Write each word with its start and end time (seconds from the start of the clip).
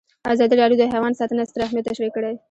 ازادي 0.33 0.55
راډیو 0.61 0.79
د 0.79 0.83
حیوان 0.93 1.13
ساتنه 1.19 1.43
ستر 1.49 1.61
اهميت 1.65 1.85
تشریح 1.89 2.11
کړی. 2.15 2.33